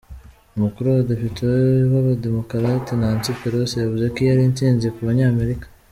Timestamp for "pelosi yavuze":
3.39-4.05